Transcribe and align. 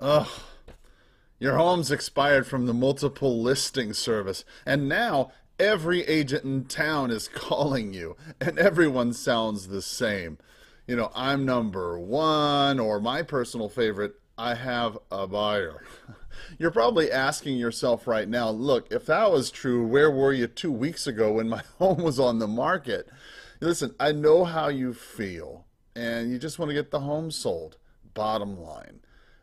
Ugh. 0.00 0.28
Your 1.38 1.56
home's 1.58 1.90
expired 1.90 2.46
from 2.46 2.64
the 2.64 2.72
multiple 2.72 3.42
listing 3.42 3.92
service, 3.92 4.46
and 4.64 4.88
now 4.88 5.30
every 5.58 6.02
agent 6.04 6.44
in 6.44 6.64
town 6.64 7.10
is 7.10 7.28
calling 7.34 7.92
you, 7.92 8.16
and 8.40 8.58
everyone 8.58 9.12
sounds 9.12 9.68
the 9.68 9.82
same. 9.82 10.38
You 10.86 10.96
know, 10.96 11.12
I'm 11.14 11.44
number 11.44 11.98
one, 11.98 12.80
or 12.80 12.98
my 12.98 13.22
personal 13.22 13.68
favorite, 13.68 14.14
I 14.38 14.54
have 14.54 14.96
a 15.10 15.26
buyer. 15.26 15.84
You're 16.58 16.70
probably 16.70 17.12
asking 17.12 17.58
yourself 17.58 18.06
right 18.06 18.28
now, 18.28 18.48
look, 18.48 18.90
if 18.90 19.04
that 19.04 19.30
was 19.30 19.50
true, 19.50 19.86
where 19.86 20.10
were 20.10 20.32
you 20.32 20.46
two 20.46 20.72
weeks 20.72 21.06
ago 21.06 21.34
when 21.34 21.48
my 21.50 21.62
home 21.78 22.02
was 22.02 22.18
on 22.18 22.38
the 22.38 22.48
market? 22.48 23.06
Listen, 23.60 23.94
I 24.00 24.12
know 24.12 24.46
how 24.46 24.68
you 24.68 24.94
feel, 24.94 25.66
and 25.94 26.30
you 26.32 26.38
just 26.38 26.58
want 26.58 26.70
to 26.70 26.74
get 26.74 26.90
the 26.90 27.00
home 27.00 27.30
sold. 27.30 27.76
Bottom 28.14 28.58
line. 28.58 29.00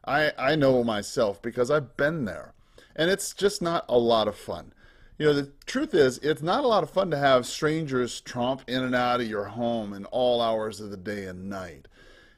I, 0.07 0.31
I 0.37 0.55
know 0.55 0.83
myself 0.83 1.41
because 1.41 1.69
I've 1.69 1.97
been 1.97 2.25
there. 2.25 2.53
And 2.95 3.11
it's 3.11 3.33
just 3.33 3.61
not 3.61 3.85
a 3.87 3.97
lot 3.97 4.27
of 4.27 4.35
fun. 4.35 4.73
You 5.17 5.27
know, 5.27 5.33
the 5.33 5.51
truth 5.65 5.93
is, 5.93 6.19
it's 6.19 6.41
not 6.41 6.63
a 6.63 6.67
lot 6.67 6.83
of 6.83 6.89
fun 6.89 7.11
to 7.11 7.17
have 7.17 7.45
strangers 7.45 8.21
tromp 8.21 8.61
in 8.67 8.83
and 8.83 8.95
out 8.95 9.19
of 9.19 9.27
your 9.27 9.45
home 9.45 9.93
in 9.93 10.05
all 10.05 10.41
hours 10.41 10.79
of 10.79 10.91
the 10.91 10.97
day 10.97 11.25
and 11.25 11.49
night. 11.49 11.87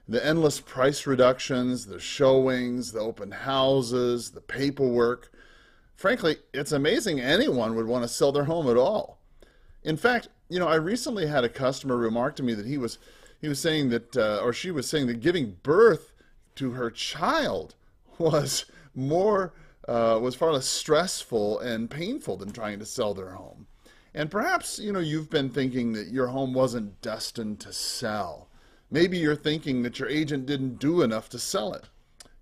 The 0.08 0.26
endless 0.26 0.60
price 0.60 1.06
reductions, 1.06 1.86
the 1.86 2.00
showings, 2.00 2.92
the 2.92 3.00
open 3.00 3.32
houses, 3.32 4.32
the 4.32 4.42
paperwork. 4.42 5.32
Frankly, 5.96 6.38
it's 6.54 6.72
amazing 6.72 7.20
anyone 7.20 7.76
would 7.76 7.86
want 7.86 8.04
to 8.04 8.08
sell 8.08 8.32
their 8.32 8.46
home 8.46 8.70
at 8.70 8.78
all. 8.78 9.20
In 9.84 9.98
fact, 9.98 10.30
you 10.50 10.58
know, 10.58 10.68
I 10.68 10.76
recently 10.76 11.28
had 11.28 11.44
a 11.44 11.50
customer 11.50 11.96
remark 11.96 12.36
to 12.38 12.44
me 12.44 12.54
that 12.54 12.66
he 12.66 12.78
was 12.78 12.98
he 13.40 13.48
was 13.48 13.60
saying 13.60 13.90
that, 13.90 14.18
uh, 14.18 14.42
or 14.44 14.52
she 14.52 14.72
was 14.72 14.90
saying 14.90 15.08
that 15.08 15.22
giving 15.22 15.58
birth 15.64 16.12
to 16.60 16.72
her 16.72 16.92
child 16.92 17.74
was 18.18 18.66
more 18.94 19.54
uh, 19.88 20.20
was 20.22 20.36
far 20.36 20.52
less 20.52 20.68
stressful 20.68 21.58
and 21.60 21.90
painful 21.90 22.36
than 22.38 22.52
trying 22.52 22.78
to 22.78 22.86
sell 22.86 23.14
their 23.14 23.32
home. 23.32 23.66
And 24.14 24.30
perhaps 24.30 24.78
you 24.78 24.92
know 24.92 25.00
you've 25.00 25.30
been 25.30 25.50
thinking 25.50 25.94
that 25.94 26.10
your 26.10 26.28
home 26.28 26.54
wasn't 26.54 27.02
destined 27.02 27.62
to 27.62 27.72
sell. 27.72 28.50
Maybe 28.92 29.18
you're 29.18 29.36
thinking 29.38 29.84
that 29.84 30.00
your 30.00 30.10
agent 30.10 30.46
didn't 30.46 30.80
do 30.80 31.02
enough 31.02 31.30
to 31.30 31.40
sell 31.40 31.74
it. 31.74 31.86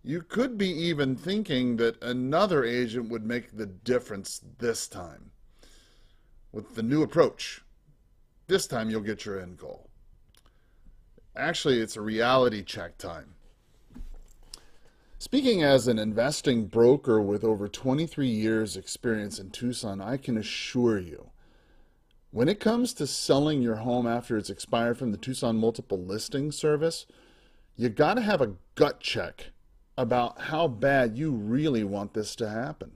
You 0.03 0.21
could 0.21 0.57
be 0.57 0.69
even 0.69 1.15
thinking 1.15 1.77
that 1.77 2.01
another 2.01 2.63
agent 2.63 3.09
would 3.09 3.25
make 3.25 3.55
the 3.55 3.65
difference 3.65 4.41
this 4.57 4.87
time. 4.87 5.31
With 6.51 6.75
the 6.75 6.83
new 6.83 7.03
approach, 7.03 7.61
this 8.47 8.65
time 8.65 8.89
you'll 8.89 9.01
get 9.01 9.25
your 9.25 9.39
end 9.39 9.57
goal. 9.57 9.89
Actually, 11.35 11.79
it's 11.81 11.97
a 11.97 12.01
reality 12.01 12.63
check 12.63 12.97
time. 12.97 13.35
Speaking 15.19 15.63
as 15.63 15.87
an 15.87 15.97
investing 15.97 16.67
broker 16.67 17.19
with 17.19 17.43
over 17.43 17.67
23 17.67 18.27
years 18.27 18.77
experience 18.77 19.39
in 19.39 19.49
Tucson, 19.49 19.99
I 19.99 20.15
can 20.15 20.37
assure 20.37 20.99
you, 20.99 21.31
when 22.29 22.47
it 22.47 22.59
comes 22.59 22.93
to 22.93 23.07
selling 23.07 23.63
your 23.63 23.77
home 23.77 24.05
after 24.05 24.37
it's 24.37 24.51
expired 24.51 24.99
from 24.99 25.11
the 25.11 25.17
Tucson 25.17 25.57
multiple 25.57 25.97
listing 25.97 26.51
service, 26.51 27.07
you 27.75 27.89
got 27.89 28.13
to 28.13 28.21
have 28.21 28.41
a 28.41 28.53
gut 28.75 28.99
check 28.99 29.47
about 29.97 30.39
how 30.39 30.67
bad 30.67 31.17
you 31.17 31.31
really 31.31 31.83
want 31.83 32.13
this 32.13 32.35
to 32.35 32.47
happen. 32.47 32.91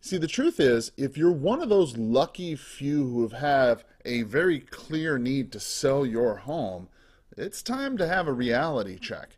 See, 0.00 0.18
the 0.18 0.26
truth 0.26 0.58
is, 0.58 0.90
if 0.96 1.16
you're 1.16 1.30
one 1.30 1.62
of 1.62 1.68
those 1.68 1.96
lucky 1.96 2.56
few 2.56 3.06
who 3.08 3.28
have 3.28 3.84
a 4.04 4.22
very 4.22 4.58
clear 4.58 5.18
need 5.18 5.52
to 5.52 5.60
sell 5.60 6.04
your 6.04 6.38
home, 6.38 6.88
it's 7.36 7.62
time 7.62 7.96
to 7.98 8.08
have 8.08 8.26
a 8.26 8.32
reality 8.32 8.98
check. 8.98 9.36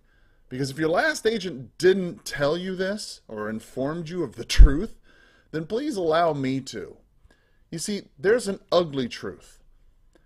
Because 0.54 0.70
if 0.70 0.78
your 0.78 0.88
last 0.88 1.26
agent 1.26 1.76
didn't 1.78 2.24
tell 2.24 2.56
you 2.56 2.76
this 2.76 3.22
or 3.26 3.50
informed 3.50 4.08
you 4.08 4.22
of 4.22 4.36
the 4.36 4.44
truth, 4.44 4.94
then 5.50 5.66
please 5.66 5.96
allow 5.96 6.32
me 6.32 6.60
to. 6.60 6.96
You 7.72 7.80
see, 7.80 8.02
there's 8.16 8.46
an 8.46 8.60
ugly 8.70 9.08
truth. 9.08 9.58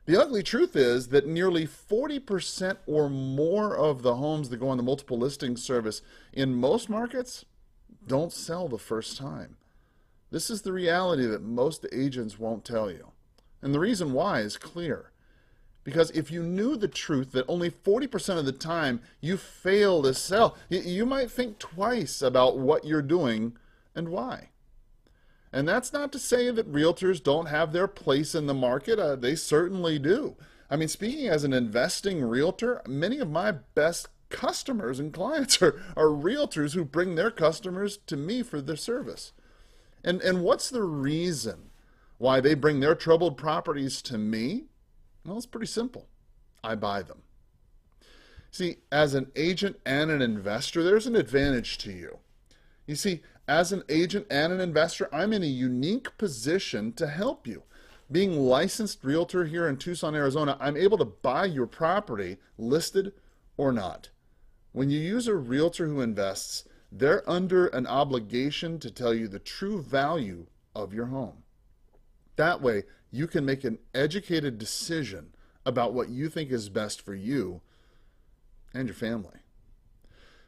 The 0.05 0.21
ugly 0.21 0.43
truth 0.43 0.77
is 0.77 1.09
that 1.09 1.27
nearly 1.27 1.67
40% 1.67 2.77
or 2.87 3.09
more 3.09 3.75
of 3.75 4.03
the 4.03 4.17
homes 4.17 4.51
that 4.51 4.59
go 4.59 4.69
on 4.69 4.77
the 4.77 4.83
multiple 4.83 5.17
listing 5.17 5.57
service 5.57 6.03
in 6.35 6.55
most 6.55 6.91
markets 6.91 7.47
don't 8.07 8.31
sell 8.31 8.69
the 8.69 8.77
first 8.77 9.17
time. 9.17 9.57
This 10.31 10.51
is 10.51 10.61
the 10.61 10.75
reality 10.75 11.25
that 11.25 11.41
most 11.41 11.87
agents 11.91 12.39
won't 12.39 12.67
tell 12.67 12.91
you. 12.91 13.13
And 13.63 13.73
the 13.73 13.81
reason 13.81 14.13
why 14.13 14.41
is 14.41 14.59
clear. 14.59 15.11
Because 15.89 16.11
if 16.11 16.31
you 16.31 16.43
knew 16.43 16.77
the 16.77 16.87
truth 16.87 17.33
that 17.33 17.47
only 17.49 17.71
40% 17.71 18.37
of 18.37 18.45
the 18.45 18.53
time 18.53 19.01
you 19.23 19.39
fail 19.39 20.03
to 20.03 20.13
sell, 20.13 20.55
you 20.69 21.07
might 21.07 21.31
think 21.31 21.59
twice 21.59 22.21
about 22.21 22.59
what 22.59 22.85
you're 22.85 23.01
doing 23.01 23.57
and 23.95 24.11
why. 24.11 24.51
And 25.51 25.67
that's 25.67 25.91
not 25.91 26.13
to 26.13 26.19
say 26.19 26.51
that 26.51 26.71
realtors 26.71 27.23
don't 27.23 27.47
have 27.47 27.73
their 27.73 27.89
place 27.89 28.35
in 28.35 28.45
the 28.45 28.53
market. 28.53 28.99
Uh, 28.99 29.17
they 29.17 29.35
certainly 29.35 29.99
do. 29.99 30.37
I 30.69 30.77
mean, 30.77 30.89
speaking 30.89 31.27
as 31.27 31.43
an 31.43 31.55
investing 31.55 32.23
realtor, 32.23 32.83
many 32.87 33.19
of 33.19 33.31
my 33.31 33.53
best 33.53 34.09
customers 34.29 35.01
and 35.01 35.11
clients 35.11 35.63
are, 35.63 35.81
are 35.97 36.09
realtors 36.09 36.75
who 36.75 36.85
bring 36.85 37.15
their 37.15 37.31
customers 37.31 37.97
to 38.09 38.17
me 38.19 38.43
for 38.43 38.61
their 38.61 38.77
service. 38.77 39.33
And, 40.05 40.21
and 40.21 40.43
what's 40.43 40.69
the 40.69 40.83
reason 40.83 41.71
why 42.19 42.41
they 42.41 42.53
bring 42.53 42.81
their 42.81 42.95
troubled 42.95 43.39
properties 43.39 44.03
to 44.03 44.19
me? 44.19 44.67
Well, 45.29 45.37
it's 45.37 45.47
pretty 45.47 45.67
simple. 45.67 46.09
I 46.65 46.75
buy 46.75 47.03
them. 47.03 47.23
See, 48.51 48.77
as 48.91 49.13
an 49.13 49.31
agent 49.37 49.79
and 49.85 50.11
an 50.11 50.23
investor, 50.23 50.83
there's 50.83 51.07
an 51.07 51.17
advantage 51.17 51.77
to 51.79 51.93
you. 51.93 52.19
You 52.87 52.97
see, 52.97 53.21
as 53.47 53.71
an 53.71 53.83
agent 53.91 54.27
and 54.31 54.55
an 54.55 54.61
investor, 54.61 55.07
I'm 55.13 55.35
in 55.35 55.43
a 55.43 55.47
unique 55.47 56.17
position 56.17 56.95
to 56.95 57.07
help 57.07 57.47
you. 57.47 57.65
Being 58.11 58.41
licensed 58.41 59.05
realtor 59.05 59.45
here 59.45 59.69
in 59.69 59.77
Tucson, 59.77 60.15
Arizona, 60.15 60.57
I'm 60.61 60.79
able 60.79 60.97
to 60.97 61.05
buy 61.05 61.45
your 61.45 61.67
property, 61.67 62.39
listed 62.57 63.13
or 63.59 63.71
not. 63.71 64.09
When 64.73 64.89
you 64.89 64.99
use 64.99 65.29
a 65.29 65.35
realtor 65.35 65.89
who 65.89 66.01
invests, 66.01 66.65
they're 66.91 67.29
under 67.29 67.67
an 67.67 67.87
obligation 67.87 68.79
to 68.79 68.91
tell 68.91 69.13
you 69.13 69.29
the 69.29 69.39
true 69.39 69.83
value 69.83 70.47
of 70.75 70.95
your 70.95 71.07
home. 71.07 71.43
That 72.39 72.63
way, 72.63 72.85
you 73.11 73.27
can 73.27 73.45
make 73.45 73.65
an 73.65 73.81
educated 73.93 74.57
decision 74.59 75.35
about 75.67 75.93
what 75.93 76.09
you 76.09 76.29
think 76.29 76.53
is 76.53 76.69
best 76.69 77.03
for 77.03 77.13
you 77.13 77.63
and 78.73 78.87
your 78.87 78.95
family. 78.95 79.41